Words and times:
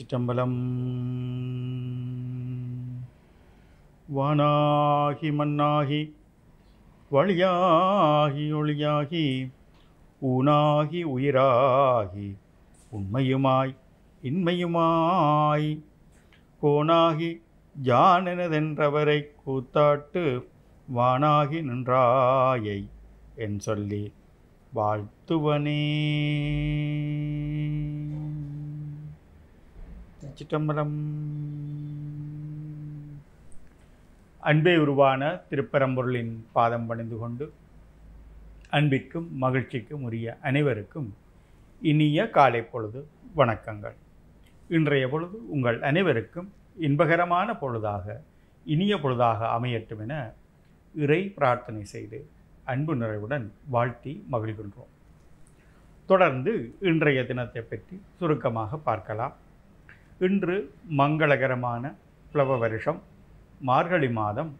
திருச்சிற்றம்பலம். 0.00 0.56
வானாகி 4.16 5.28
மண்ணாகி 5.38 6.00
வழியாகி 7.12 8.46
ஒளியாகி 8.54 9.52
ஊனாகி 10.22 11.00
உயிராகி 11.16 12.28
உண்மையுமாய் 12.92 13.76
இன்மையுமாய் 14.22 15.68
கோனாகி 16.62 17.30
ஜானெனதென்றவரை 17.84 19.20
கூத்தாட்டு 19.46 20.24
வானாகி 20.94 21.62
நின்றாயை 21.68 22.88
என் 23.34 23.58
சொல்லி 23.58 24.12
வாழ்த்துவனே. 24.74 25.84
சிற்றம்பலம் 30.40 30.92
அன்பே 34.50 34.72
உருவான 34.82 35.22
திருப்பரம்பொருளின் 35.48 36.30
பாதம் 36.54 36.86
பணிந்து 36.90 37.16
கொண்டு 37.22 37.46
அன்பிற்கும் 38.78 39.26
மகிழ்ச்சிக்கும் 39.42 40.04
உரிய 40.08 40.36
அனைவருக்கும் 40.48 41.08
இனிய 41.82 42.24
காலை 42.36 42.62
பொழுது 42.62 43.00
வணக்கங்கள். 43.40 43.96
இன்றைய 44.76 45.08
பொழுது 45.08 45.36
உங்கள் 45.56 45.80
அனைவருக்கும் 45.90 46.48
இன்பகரமான 46.88 47.58
பொழுதாக 47.64 48.16
இனிய 48.76 48.96
பொழுதாக 49.04 49.50
அமையட்டும் 49.56 50.02
என 50.06 50.14
இறை 50.94 51.20
பிரார்த்தனை 51.36 51.84
செய்து 51.94 52.20
அன்பு 52.74 52.96
நிறைவுடன் 53.02 53.46
வாழ்த்தி 53.76 54.14
மகிழ்கின்றோம். 54.32 54.92
தொடர்ந்து 56.06 56.54
இன்றைய 56.92 57.20
தினத்தை 57.32 57.62
பற்றி 57.62 57.96
சுருக்கமாக 58.18 58.82
பார்க்கலாம். 58.90 59.36
இன்று 60.26 60.74
மங்களகரமான 60.98 61.82
பிளவ 62.32 62.56
வருஷம் 62.58 62.98
மார்கழி 63.68 64.10
மாதம் 64.10 64.50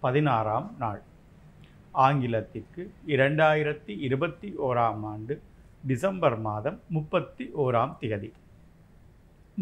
பதினாறாம் 0.00 0.68
நாள். 0.78 1.02
ஆங்கிலத்திற்கு 2.06 2.82
இரண்டாயிரத்தி 3.06 3.92
இருபத்தி 4.06 4.54
ஓராம் 4.68 5.04
ஆண்டு 5.10 5.34
டிசம்பர் 5.86 6.38
மாதம் 6.38 6.80
முப்பத்தி 6.88 7.50
ஓராம் 7.64 7.94
திகதி. 8.00 8.30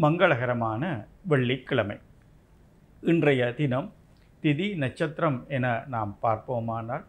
மங்களகரமான 0.01 1.05
வெள்ளிக்கிழமை. 1.27 1.97
இன்றைய 3.01 3.53
தினம் 3.53 3.93
திதி 4.43 4.75
நட்சத்திரம் 4.75 5.45
என 5.47 5.83
நாம் 5.87 6.17
பார்ப்போமானால் 6.21 7.05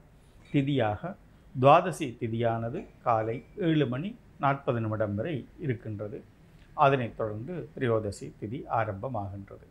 திதியாக 0.53 1.15
துவாதசி 1.61 2.09
திதியானது 2.23 2.87
காலை 3.03 3.45
ஏழு 3.57 3.87
மணி 3.87 4.17
நாற்பது 4.41 4.81
நிமிடம் 4.81 5.15
வரை 5.15 5.49
இருக்கின்றது. 5.59 6.25
அதனைத் 6.85 7.17
தொடர்ந்து 7.17 7.55
திரியோதசி 7.75 8.27
திதி 8.41 8.59
ஆரம்பமாகின்றது. 8.79 9.67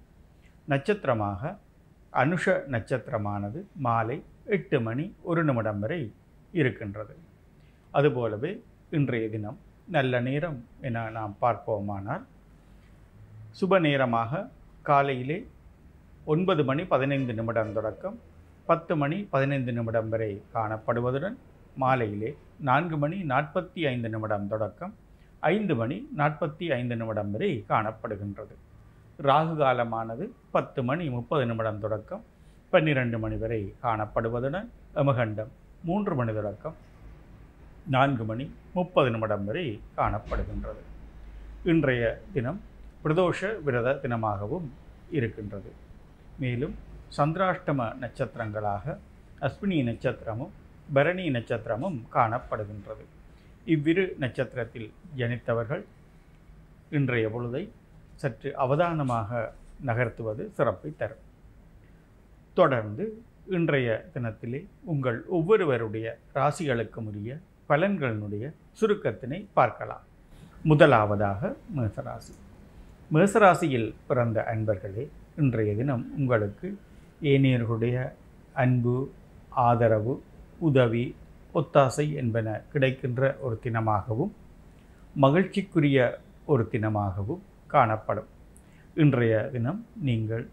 நட்சத்திரமாக 0.71 1.41
அனுஷ 2.13 2.45
நட்சத்திரமானது 2.73 3.59
மாலை 3.85 4.17
எட்டு 4.57 4.77
மணி 4.79 5.05
ஒரு 5.29 5.41
நிமிடம் 5.43 5.79
வரை 5.79 6.01
இருக்கின்றது. 6.59 7.15
அதுபோலவே 7.93 8.51
இன்றைய 8.97 9.25
தினம் 9.29 9.57
நல்ல 9.95 10.19
நேரம் 10.27 10.59
என 10.87 11.03
நாம் 11.09 11.33
பார்ப்போமானால் 11.41 12.23
சுப 13.59 13.79
நேரமாக 13.79 14.41
காலையிலே 14.89 15.37
ஒன்பது 16.33 16.61
மணி 16.69 16.83
பதினைந்து 16.93 17.33
நிமிடம் 17.33 17.73
தொடக்கம் 17.73 18.17
பத்து 18.69 18.93
மணி 18.95 19.17
பதினைந்து 19.33 19.71
நிமிடம் 19.71 20.09
வரை 20.09 20.31
காணப்படுவதுடன் 20.53 21.37
மாலையிலே 21.83 22.31
நான்கு 22.69 22.97
மணி 22.97 23.17
நாற்பத்தி 23.31 23.81
ஐந்து 23.91 24.09
நிமிடம் 24.09 24.47
தொடக்கம் 24.47 24.93
ஐந்து 25.49 25.73
மணி 25.79 25.97
நாற்பத்தி 26.17 26.65
ஐந்து 26.77 26.95
நிமிடம் 26.99 27.31
வரை 27.31 27.49
காணப்படுகின்றது. 27.69 28.55
ராகு 29.27 29.53
காலமானது 29.59 30.25
பத்து 30.55 30.83
மணி 30.83 31.05
முப்பது 31.15 31.45
நிமிடம் 31.45 31.79
தொடக்கம் 31.79 32.23
பன்னிரண்டு 32.69 33.17
மணி 33.23 33.35
வரை 33.43 33.59
காணப்படுவதுடன் 33.83 34.67
எமகண்டம் 34.95 35.51
மூன்று 35.83 36.15
மணி 36.15 36.33
தொடக்கம் 36.33 36.77
நான்கு 37.95 38.23
மணி 38.23 38.45
முப்பது 38.73 39.09
நிமிடம் 39.09 39.45
வரை 39.45 39.65
காணப்படுகின்றது. 39.97 40.83
இன்றைய 41.63 42.05
தினம் 42.33 42.61
பிரதோஷ 43.03 43.51
விரத 43.63 43.97
தினமாகவும் 44.03 44.69
இருக்கின்றது. 45.17 45.71
மேலும் 46.43 46.75
சந்திராஷ்டம 47.17 47.89
நட்சத்திரங்களாக 48.03 48.97
அஸ்வினி 49.41 49.79
நட்சத்திரமும் 49.91 50.55
பரணி 50.93 51.27
நட்சத்திரமும் 51.29 51.99
காணப்படுகின்றது. 52.13 53.05
இவ்விரு 53.65 54.15
நட்சத்திரத்தில் 54.19 54.89
ஜனித்தவர்கள் 55.17 55.83
இன்றைய 56.89 57.27
பொழுதை 57.27 57.69
சற்று 58.15 58.49
அவதானமாக 58.55 59.53
நகர்த்துவது 59.85 60.43
சிறப்பை 60.57 60.93
தரும். 60.97 61.23
தொடர்ந்து 62.53 63.05
இன்றைய 63.57 64.05
தினத்திலே 64.13 64.65
உங்கள் 64.83 65.25
ஒவ்வொருவருடைய 65.37 66.17
ராசிகளுக்கும் 66.35 67.07
உரிய 67.11 67.39
பலன்களினுடைய 67.69 68.45
சுருக்கத்தினை 68.81 69.45
பார்க்கலாம். 69.53 70.05
முதலாவதாக 70.63 71.55
மேசராசி. 71.77 72.33
மேசராசியில் 73.13 73.89
பிறந்த 74.07 74.45
அன்பர்களே 74.53 75.07
இன்றைய 75.35 75.75
தினம் 75.75 76.05
உங்களுக்கு 76.17 76.77
ஏனையர்களுடைய 77.21 77.97
அன்பு 78.53 79.11
ஆதரவு 79.49 80.23
உதவி 80.59 81.15
ஒத்தாசை 81.59 82.05
என்பன 82.21 82.47
கிடைக்கின்ற 82.73 83.21
ஒரு 83.45 83.55
தினமாகவும் 83.65 84.33
மகிழ்ச்சிக்குரிய 85.23 85.97
ஒரு 86.53 86.63
தினமாகவும் 86.73 87.43
காணப்படும். 87.73 88.29
இன்றைய 89.03 89.35
தினம் 89.55 89.79
நீங்கள் 90.07 90.43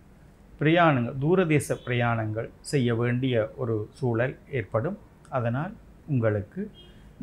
பிரயாணங்கள் 0.60 1.18
தூரதேச 1.24 1.76
பிரயாணங்கள் 1.86 2.48
செய்ய 2.70 2.94
வேண்டிய 3.00 3.34
ஒரு 3.62 3.74
சூழல் 3.98 4.34
ஏற்படும். 4.58 4.98
அதனால் 5.36 5.72
உங்களுக்கு 6.12 6.62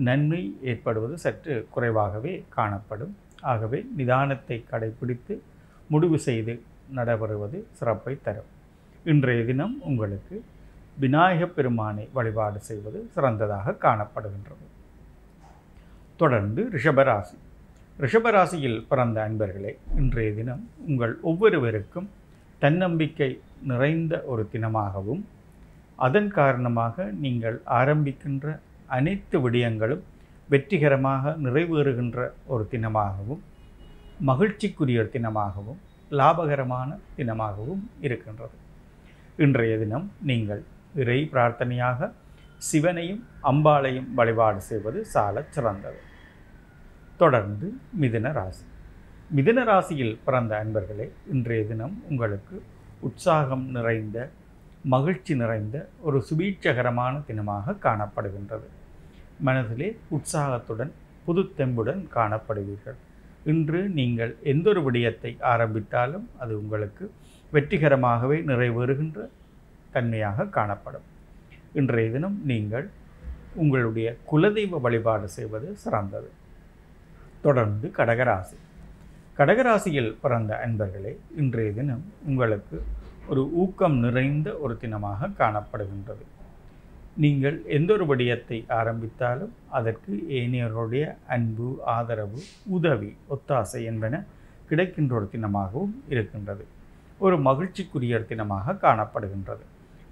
நன்மை 0.08 0.42
ஏற்படுவது 0.72 1.16
சற்று 1.26 1.56
குறைவாகவே 1.74 2.34
காணப்படும். 2.58 3.14
ஆகவே 3.52 3.80
நிதானத்தை 3.98 4.58
கடைபிடித்து 4.72 5.36
முடிவு 5.94 6.18
செய்து 6.28 6.54
நடைபெறுவது 6.98 7.58
சிறப்பை 7.80 8.14
தரும். 8.28 8.50
இன்றைய 9.12 9.42
தினம் 9.50 9.76
உங்களுக்கு 9.90 10.36
விநாயகப் 11.00 11.56
பெருமானை 11.56 12.10
வழிபாடு 12.14 12.60
செய்வது 12.60 13.10
சிறந்ததாக 13.16 13.76
காணப்படுகின்றது. 13.82 14.66
தொடர்ந்து 16.18 16.70
ரிஷபராசி. 16.74 17.36
ரிஷபராசியில் 18.00 18.80
பிறந்த 18.90 19.18
அன்பர்களே 19.30 19.72
இன்றைய 19.96 20.32
தினம் 20.32 20.70
உங்கள் 20.88 21.20
ஒவ்வொருவருக்கும் 21.22 22.10
தன்னம்பிக்கை 22.60 23.30
நிறைந்த 23.64 24.22
ஒரு 24.26 24.50
தினமாகவும் 24.54 25.22
அதன் 25.96 26.30
காரணமாக 26.30 27.06
நீங்கள் 27.24 27.62
ஆரம்பிக்கின்ற 27.66 28.60
அனைத்து 28.88 29.50
விடயங்களும் 29.50 30.04
வெற்றிகரமாக 30.50 31.36
நிறைவேறுகின்ற 31.44 32.20
ஒரு 32.48 32.68
தினமாகவும் 32.72 33.42
மகிழ்ச்சிக்குரிய 34.26 35.10
தினமாகவும் 35.10 35.80
லாபகரமான 36.12 36.90
தினமாகவும் 37.18 37.84
இருக்கின்றது. 38.00 38.56
இன்றைய 39.38 39.78
தினம் 39.78 40.12
நீங்கள் 40.22 40.64
இறை 40.96 41.30
பிரார்த்தனையாக 41.34 42.12
சிவனையும் 42.58 43.28
அம்பாளையும் 43.44 44.14
வழிபாடு 44.14 44.62
செய்வது 44.62 45.06
சாலச் 45.06 45.52
சிறந்தது. 45.52 46.00
தொடர்ந்து 47.18 47.74
மிதுன 48.02 48.32
ராசி. 48.32 48.66
மிதுன 49.36 49.64
ராசியில் 49.64 50.20
பிறந்த 50.26 50.66
அன்பர்களே 50.66 51.10
இன்றைய 51.32 51.64
தினம் 51.66 52.04
உங்களுக்கு 52.10 52.64
உற்சாகம் 53.00 53.66
நிறைந்த 53.70 54.30
மகிழ்ச்சி 54.84 55.36
நிறைந்த 55.36 55.90
ஒரு 56.02 56.26
சுபீட்சகரமான 56.30 57.22
தினமாக 57.28 57.76
காணப்படுகின்றது. 57.84 58.68
மனதிலே 59.40 59.98
உற்சாகத்துடன் 60.10 60.92
புதுத்தெம்புடன் 61.28 62.02
காணப்படுவீர்கள். 62.16 62.98
இன்று 63.46 63.90
நீங்கள் 63.90 64.36
எந்தொரு 64.44 64.84
விடயத்தை 64.84 65.38
ஆரம்பித்தாலும் 65.40 66.30
அது 66.40 66.62
உங்களுக்கு 66.62 67.12
வெற்றிகரமாகவே 67.54 68.38
நிறைவேறுகின்ற 68.44 69.30
தன்மையாக 69.94 70.48
காணப்படும். 70.58 71.06
இன்றைய 71.74 72.10
தினம் 72.12 72.38
நீங்கள் 72.52 72.88
உங்களுடைய 73.62 74.08
குலதெய்வ 74.32 74.80
வழிபாடு 74.86 75.30
செய்வது 75.30 75.70
சிறந்தது. 75.84 76.30
தொடர்ந்து 77.46 77.88
கடகராசி. 77.98 78.58
கடகராசியில் 79.38 80.12
பிறந்த 80.22 80.52
அன்பர்களே 80.66 81.14
இன்றைய 81.42 81.72
தினம் 81.72 82.04
உங்களுக்கு 82.30 82.78
ஒரு 83.32 83.42
ஊக்கம் 83.62 83.98
நிறைந்த 84.06 84.50
ஒரு 84.64 84.74
தினமாக 84.82 85.30
காணப்படுகின்றது. 85.42 86.26
நீங்கள் 87.24 87.58
எந்த 87.78 87.90
ஒரு 87.94 88.06
விடயத்தை 88.06 88.58
ஆரம்பித்தாலும் 88.80 89.54
அதற்கு 89.78 90.12
ஏனையர்களுடைய 90.40 91.06
அன்பு 91.36 91.70
ஆதரவு 91.96 92.42
உதவி 92.78 93.12
ஒத்தாசை 93.36 93.82
என்பன 93.92 94.22
கிடைக்கின்ற 94.70 95.16
ஒரு 95.16 95.28
தினமாகவும் 95.32 95.96
இருக்கின்றது. 96.14 96.66
ஒரு 97.26 97.38
மகிழ்ச்சிக்குரிய 97.48 98.20
தினமாக 98.32 98.78
காணப்படுகின்றது. 98.86 99.66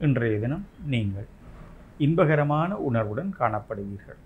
இன்றைய 0.05 0.39
தினம் 0.39 0.65
நீங்கள் 0.93 1.27
இன்பகரமான 2.05 2.71
உணர்வுடன் 2.87 3.29
காணப்படுவீர்கள். 3.39 4.19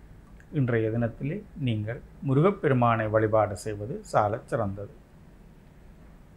இன்றைய 0.59 0.87
தினத்திலே 0.89 1.37
நீங்கள் 1.67 1.99
முருகப்பெருமானை 2.27 3.05
வழிபாடு 3.09 3.55
செய்வது 3.57 3.95
சாலச் 4.11 4.49
சிறந்தது. 4.51 4.93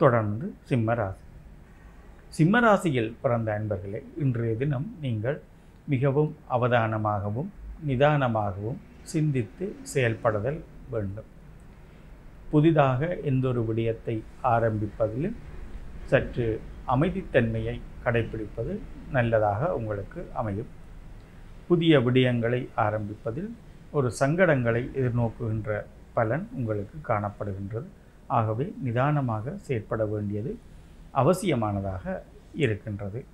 தொடர்ந்து 0.02 0.46
சிம்மராசி. 0.68 1.24
சிம்மராசியில் 2.36 3.10
பிறந்த 3.22 3.50
அன்பர்களே 3.58 4.02
இன்றைய 4.24 4.54
தினம் 4.56 4.86
நீங்கள் 5.00 5.40
மிகவும் 5.94 6.32
அவதானமாகவும் 6.56 7.50
நிதானமாகவும் 7.88 8.78
சிந்தித்து 9.12 9.66
செயல்படுதல் 9.94 10.60
வேண்டும். 10.90 11.28
புதிதாக 12.52 13.00
எந்த 13.32 13.48
ஒரு 13.48 13.64
விடயத்தை 13.70 14.16
ஆரம்பிப்பதிலும் 14.54 15.36
சற்று 16.12 16.48
அமைதித்தன்மையை 16.88 17.80
கடைபிடிப்பது 18.04 18.78
நல்லதாக 19.10 19.74
உங்களுக்கு 19.76 20.30
அமையும். 20.34 20.66
புதிய 21.68 21.98
விடயங்களை 21.98 22.68
ஆரம்பிப்பதில் 22.76 23.50
ஒரு 23.90 24.12
சங்கடங்களை 24.20 24.82
எதிர்நோக்குகின்ற 25.00 25.84
பலன் 26.14 26.48
உங்களுக்கு 26.52 27.14
காணப்படுகின்றது. 27.14 27.86
ஆகவே 28.26 28.74
நிதானமாக 28.82 29.56
செயற்பட 29.56 30.06
வேண்டியது 30.06 30.58
அவசியமானதாக 31.12 32.22
இருக்கின்றது. 32.54 33.24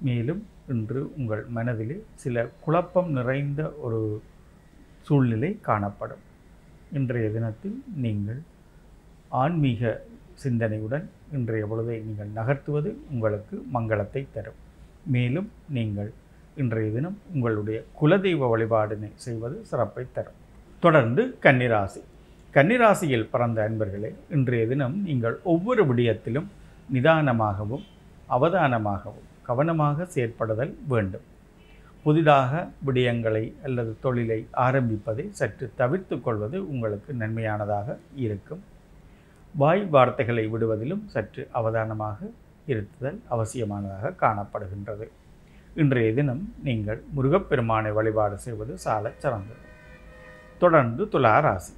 மேலும் 0.00 0.46
இன்று 0.68 1.12
உங்கள் 1.16 1.44
மனதிலே 1.46 2.02
சில 2.14 2.48
குழப்பம் 2.64 3.10
நிறைந்த 3.10 3.70
ஒரு 3.70 4.22
சூழ்நிலை 5.00 5.58
காணப்படும். 5.60 6.24
இன்றைய 6.92 7.30
தினத்தில் 7.30 7.82
நீங்கள் 7.96 8.42
ஆன்மீக 9.28 10.05
சிந்தனையுடன் 10.42 11.04
இன்றைய 11.36 11.64
பொழுதை 11.70 11.96
நீங்கள் 12.06 12.30
நகர்த்துவது 12.38 12.90
உங்களுக்கு 13.12 13.56
மங்களத்தை 13.74 14.22
தரும். 14.36 14.58
மேலும் 15.14 15.48
நீங்கள் 15.76 16.10
இன்றைய 16.62 16.90
தினம் 16.96 17.16
உங்களுடைய 17.34 17.78
குலதெய்வ 18.00 18.48
வழிபாடினை 18.52 19.10
செய்வது 19.24 19.56
சிறப்பை 19.70 20.04
தரும். 20.18 20.38
தொடர்ந்து 20.84 21.22
கன்னிராசி. 21.44 22.02
கன்னிராசியில் 22.56 23.30
பிறந்த 23.32 23.58
அன்பர்களே 23.68 24.10
இன்றைய 24.36 24.66
தினம் 24.66 24.96
நீங்கள் 25.08 25.36
ஒவ்வொரு 25.52 25.82
விடயத்திலும் 25.88 26.48
நிதானமாகவும் 26.94 27.84
அவதானமாகவும் 28.36 29.26
கவனமாக 29.48 30.06
செயற்படுதல் 30.14 30.72
வேண்டும். 30.92 31.26
புதிதாக 32.04 32.52
விடயங்களை 32.86 33.44
அல்லது 33.66 33.92
தொழிலை 34.04 34.40
ஆரம்பிப்பதை 34.66 35.24
சற்று 35.38 35.66
தவிர்த்து 35.80 36.16
கொள்வது 36.26 36.56
உங்களுக்கு 36.72 37.10
நன்மையானதாக 37.22 37.96
இருக்கும். 38.24 38.62
வாய் 39.60 39.84
வார்த்தைகளை 39.94 40.42
விடுவதிலும் 40.52 41.04
சற்று 41.12 41.42
அவதானமாக 41.58 42.18
இருத்துதல் 42.72 43.18
அவசியமானதாக 43.34 44.12
காணப்படுகின்றது. 44.22 45.06
இன்றைய 45.82 46.10
தினம் 46.18 46.42
நீங்கள் 46.66 47.00
முருகப்பெருமானை 47.16 47.90
வழிபாடு 47.98 48.36
செய்வது 48.38 48.72
சால 48.84 49.12
சிறந்தது. 49.22 49.62
தொடர்ந்து 50.62 51.04
துளாராசி. 51.12 51.72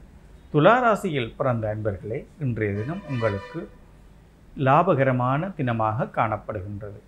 துளாராசியில் 0.53 1.31
பிறந்த 1.39 1.65
அன்பர்களே 1.75 2.19
இன்றைய 2.45 2.73
தினம் 2.81 3.03
உங்களுக்கு 3.13 3.61
லாபகரமான 4.67 5.51
தினமாக 5.59 6.09
காணப்படுகின்றது. 6.19 6.99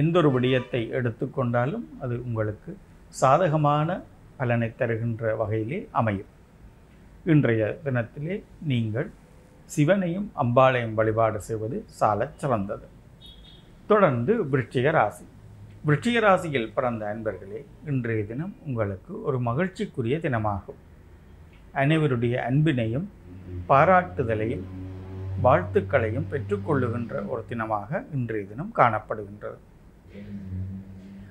எந்த 0.00 0.18
ஒரு 0.18 0.30
விடயத்தை 0.36 0.82
எடுத்துக்கொண்டாலும் 0.98 1.86
அது 2.00 2.14
உங்களுக்கு 2.26 2.70
சாதகமான 3.20 4.00
பலனை 4.36 4.70
தருகின்ற 4.80 5.36
வகையிலே 5.42 5.80
அமையும். 6.00 6.32
இன்றைய 7.32 7.62
தினத்திலே 7.84 8.34
நீங்கள் 8.70 9.08
சிவனையும் 9.68 10.32
அம்பாளையும் 10.36 10.94
வழிபாடு 10.94 11.40
செய்வது 11.40 11.84
சால 11.86 12.30
சிறந்தது. 12.34 12.86
தொடர்ந்து 13.86 14.44
விருச்சிக 14.44 14.90
ராசி. 14.90 15.24
விருச்சிக 15.86 16.20
ராசியில் 16.20 16.72
பிறந்த 16.74 17.16
அன்பர்களே 17.16 17.64
இன்றைய 17.86 18.24
தினம் 18.24 18.54
உங்களுக்கு 18.66 19.22
ஒரு 19.22 19.40
மகிழ்ச்சிக்குரிய 19.40 20.18
தினமாகும். 20.18 20.78
அனைவருடைய 21.74 22.34
அன்பினையும் 22.34 23.08
பாராட்டுதலையும் 23.68 24.62
வாழ்த்துக்களையும் 25.42 26.26
பெற்றுக்கொள்ளுகின்ற 26.30 27.26
ஒரு 27.26 27.44
தினமாக 27.48 28.04
இன்றைய 28.12 28.46
தினம் 28.46 28.72
காணப்படுகின்றது. 28.76 29.58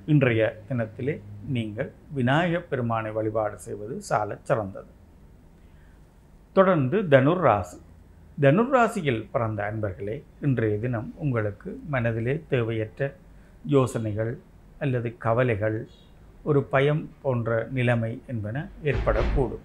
இன்றைய 0.06 0.62
தினத்திலே 0.70 1.22
நீங்கள் 1.48 1.92
விநாயகப் 2.14 2.70
பெருமானை 2.70 3.12
வழிபாடு 3.12 3.60
செய்வது 3.60 4.02
சால 4.02 4.38
சிறந்தது. 4.42 4.88
தொடர்ந்து 6.54 7.04
தனுர் 7.04 7.40
ராசி. 7.40 7.86
தனுராசியில் 8.42 9.22
பிறந்த 9.34 9.60
அன்பர்களே 9.68 10.16
இன்றைய 10.46 10.74
தினம் 10.82 11.08
உங்களுக்கு 11.24 11.70
மனதிலே 11.94 12.34
தேவையற்ற 12.50 13.08
யோசனைகள் 13.66 14.30
அல்லது 14.84 15.10
கவலைகள் 15.26 15.78
ஒரு 16.50 16.60
பயம் 16.74 17.02
போன்ற 17.24 17.68
நிலைமை 17.78 18.12
என்பன 18.32 18.58
ஏற்படக்கூடும். 18.84 19.64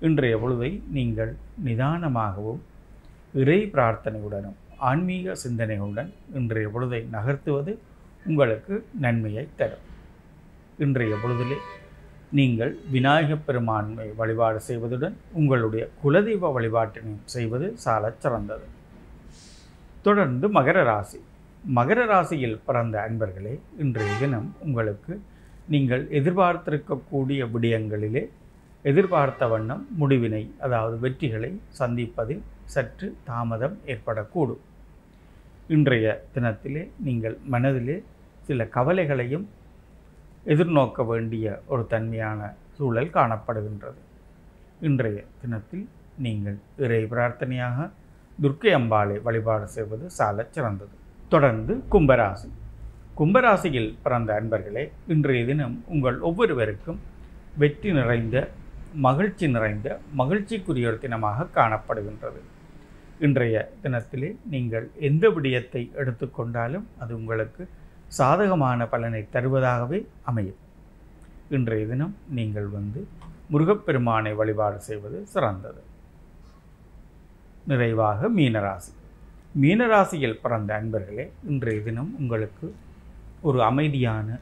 இன்றைய 0.00 0.36
பொழுதை 0.36 0.70
நீங்கள் 0.96 1.32
நிதானமாகவும் 1.66 2.62
இறை 3.42 3.58
பிரார்த்தனையுடனும் 3.76 4.58
ஆன்மீக 4.90 5.36
சிந்தனைகளுடன் 5.44 6.10
இன்றைய 6.40 6.68
பொழுதை 6.74 7.00
நகர்த்துவது 7.16 7.74
உங்களுக்கு 8.26 8.74
நன்மையை 9.04 9.46
தரும். 9.60 9.86
இன்றைய 10.78 11.14
பொழுதிலே 11.22 11.58
நீங்கள் 12.32 12.76
விநாயகப் 12.90 13.46
பெருமான்மை 13.46 14.08
வழிபாடு 14.16 14.60
செய்வதுடன் 14.68 15.12
உங்களுடைய 15.32 15.88
குலதெய்வ 16.04 16.50
வழிபாட்டினையும் 16.52 17.24
செய்வது 17.24 17.76
சாலச் 17.76 18.20
சிறந்தது. 18.20 18.66
தொடர்ந்து 20.02 20.48
மகர 20.48 20.84
ராசி. 20.84 21.20
மகர 21.74 22.06
ராசியில் 22.06 22.60
பிறந்த 22.66 23.10
அன்பர்களே 23.10 23.60
இன்றைய 23.78 24.12
தினம் 24.18 24.54
உங்களுக்கு 24.60 25.20
நீங்கள் 25.68 26.08
எதிர்பார்த்திருக்கக்கூடிய 26.10 27.48
விடயங்களிலே 27.54 28.28
எதிர்பார்த்த 28.82 29.46
வண்ணம் 29.46 29.86
முடிவினை 30.00 30.50
அதாவது 30.58 31.08
வெற்றிகளை 31.08 31.58
சந்திப்பதில் 31.78 32.42
சற்று 32.64 33.16
தாமதம் 33.24 33.78
ஏற்படக்கூடும். 33.86 34.62
இன்றைய 35.68 36.24
தினத்திலே 36.34 36.88
நீங்கள் 36.98 37.38
மனதிலே 37.44 38.02
சில 38.42 38.64
கவலைகளையும் 38.64 39.48
எதிர்நோக்க 40.46 41.04
வேண்டிய 41.06 41.46
ஒரு 41.72 41.82
தன்மையான 41.86 42.40
சூழல் 42.76 43.12
காணப்படுகின்றது. 43.16 44.00
இன்றைய 44.80 45.18
தினத்தில் 45.42 45.84
நீங்கள் 46.24 46.56
இறை 46.84 47.02
பிரார்த்தனையாக 47.12 47.86
துர்க்கை 48.42 48.72
அம்பாளை 48.78 49.16
வழிபாடு 49.26 49.66
செய்வது 49.68 50.04
சாலச் 50.18 50.54
சிறந்தது. 50.54 50.94
தொடர்ந்து 51.28 51.74
கும்பராசி. 51.92 52.48
கும்பராசியில் 53.18 53.90
பிறந்த 54.02 54.30
அன்பர்களே 54.40 54.84
இன்றைய 55.14 55.42
தினம் 55.44 55.76
உங்கள் 55.86 56.18
ஒவ்வொருவருக்கும் 56.28 56.98
வெற்றி 57.62 57.92
நிறைந்த 57.92 58.36
மகிழ்ச்சி 59.06 59.46
நிறைந்த 59.46 59.88
மகிழ்ச்சிக்குரிய 60.20 60.88
ஒரு 60.90 60.98
தினமாக 61.04 61.46
காணப்படுகின்றது. 61.58 62.40
இன்றைய 63.26 63.56
தினத்திலே 63.82 64.30
நீங்கள் 64.54 64.86
எந்த 65.08 65.24
விடயத்தை 65.28 65.82
எடுத்துக்கொண்டாலும் 66.00 66.86
அது 66.98 67.12
உங்களுக்கு 67.20 67.62
சாதகமான 68.18 68.86
பலனை 68.92 69.20
தருவதாகவே 69.34 69.98
அமையும். 70.30 70.58
இன்றைய 71.56 71.84
தினம் 71.90 72.14
நீங்கள் 72.38 72.68
வந்து 72.76 73.00
முருகப்பெருமானை 73.52 74.32
வழிபாடு 74.40 74.78
செய்வது 74.88 75.18
சிறந்தது. 75.32 75.82
நிறைவாக 77.70 78.28
மீனராசி. 78.38 78.92
மீனராசியில் 79.62 80.40
பிறந்த 80.42 80.70
அன்பர்களே 80.80 81.26
இன்றைய 81.52 81.80
தினம் 81.88 82.10
உங்களுக்கு 82.20 82.66
ஒரு 83.48 83.58
அமைதியான 83.70 84.38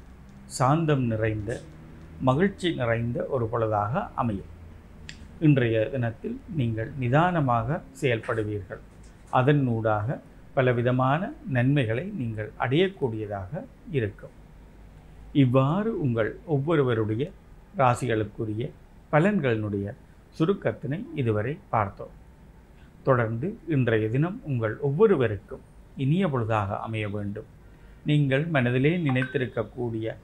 சாந்தம் 0.58 1.04
நிறைந்த 1.12 1.50
மகிழ்ச்சி 2.28 2.68
நிறைந்த 2.80 3.18
ஒரு 3.34 3.44
பொழுதாக 3.52 4.02
அமையும். 4.22 4.50
இன்றைய 5.46 5.76
தினத்தில் 5.94 6.36
நீங்கள் 6.60 6.90
நிதானமாக 7.02 7.80
செயல்படுவீர்கள். 8.00 8.82
அதனூடாக 9.38 10.18
பலவிதமான 10.60 11.20
நன்மைகளை 11.56 12.06
நீங்கள் 12.20 12.48
அடையக்கூடியதாக 12.64 13.52
இருக்கும். 13.98 14.34
இவ்வாறு 15.42 15.90
உங்கள் 16.04 16.30
ஒவ்வொருவருடைய 16.54 17.24
ராசிகளுக்குரிய 17.80 18.64
பலன்களினுடைய 19.12 19.86
சுருக்கத்தினை 20.38 20.98
இதுவரை 21.20 21.52
பார்த்தோம். 21.74 22.14
தொடர்ந்து 23.06 23.48
இன்றைய 23.74 24.06
தினம் 24.14 24.36
உங்கள் 24.50 24.74
ஒவ்வொருவருக்கும் 24.86 25.64
இனிய 26.04 26.24
பொழுதாக 26.32 26.78
அமைய 26.86 27.06
வேண்டும். 27.14 27.48
நீங்கள் 28.08 28.44
மனதிலே 28.54 28.92
நினைத்திருக்கக்கூடிய 29.06 30.14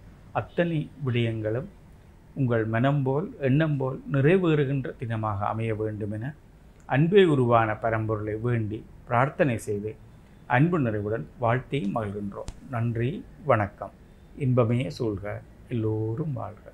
அத்தனை 0.41 0.79
விடயங்களும் 1.07 1.69
உங்கள் 2.41 2.65
மனம் 2.75 3.03
போல் 3.07 3.29
எண்ணம் 3.49 3.77
போல் 3.81 3.99
நிறைவேறுகின்ற 4.15 4.89
தினமாக 5.03 5.39
அமைய 5.53 5.73
வேண்டும் 5.83 6.15
என 6.17 6.35
அன்பே 6.89 7.23
உருவான 7.35 7.69
பரம்பொருளை 7.85 8.35
வேண்டி 8.47 8.79
பிரார்த்தனை 9.09 9.57
செய்து 9.69 9.93
அன்பு 10.49 10.79
நிறைவுடன் 10.79 11.29
வாழ்த்தி 11.39 11.91
மகிழ்கின்றோம். 11.95 12.51
நன்றி 12.71 13.25
வணக்கம். 13.45 13.91
இன்பமே 14.37 14.91
சூழ்க 14.99 15.41
எல்லோரும் 15.69 16.33
வாழ்க. 16.33 16.73